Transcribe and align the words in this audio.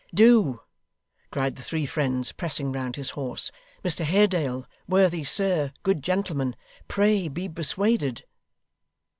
'Do!' 0.15 0.59
cried 1.29 1.57
the 1.57 1.61
three 1.61 1.85
friends, 1.85 2.31
pressing 2.31 2.71
round 2.71 2.95
his 2.95 3.11
horse. 3.11 3.51
'Mr 3.85 4.03
Haredale 4.03 4.65
worthy 4.87 5.23
sir 5.23 5.71
good 5.83 6.01
gentleman 6.01 6.55
pray 6.87 7.27
be 7.27 7.47
persuaded. 7.47 8.25